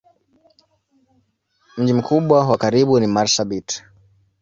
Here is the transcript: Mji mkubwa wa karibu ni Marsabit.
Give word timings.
Mji 1.77 1.93
mkubwa 1.93 2.47
wa 2.47 2.57
karibu 2.57 2.99
ni 2.99 3.07
Marsabit. 3.07 3.83